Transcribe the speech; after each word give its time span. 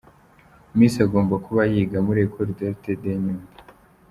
Miss 0.77 0.95
agomba 1.05 1.35
kuba 1.45 1.61
yiga 1.71 1.97
muri 2.07 2.19
Ecole 2.25 2.51
d’Art 2.57 2.83
de 3.01 3.11
Nyundo. 3.23 3.51